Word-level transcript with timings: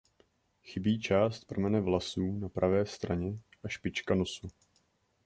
Chybí 0.63 0.99
část 0.99 1.45
pramene 1.45 1.81
vlasů 1.81 2.39
na 2.39 2.49
pravé 2.49 2.85
straně 2.85 3.37
a 3.63 3.67
špička 3.67 4.15
nosu. 4.15 4.47